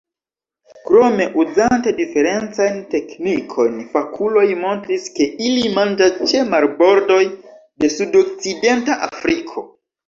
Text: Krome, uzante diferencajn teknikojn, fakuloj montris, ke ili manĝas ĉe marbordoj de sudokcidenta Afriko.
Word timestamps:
Krome, 0.85 1.27
uzante 1.43 1.91
diferencajn 1.99 2.79
teknikojn, 2.95 3.77
fakuloj 3.93 4.47
montris, 4.65 5.07
ke 5.21 5.31
ili 5.51 5.71
manĝas 5.77 6.19
ĉe 6.33 6.43
marbordoj 6.57 7.23
de 7.31 7.97
sudokcidenta 8.01 9.03
Afriko. 9.13 9.71